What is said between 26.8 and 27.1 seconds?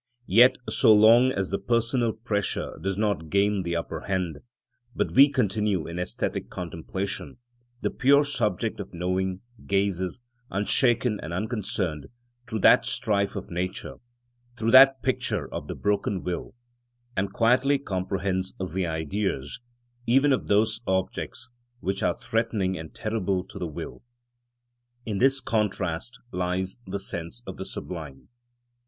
the